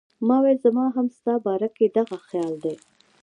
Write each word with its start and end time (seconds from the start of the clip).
ما 0.27 0.37
وې 0.43 0.53
زما 0.63 0.85
هم 0.95 1.07
ستا 1.17 1.33
پۀ 1.37 1.41
باره 1.45 1.69
کښې 1.75 1.87
دغه 1.97 2.17
خيال 2.27 2.53
دی 2.63 2.75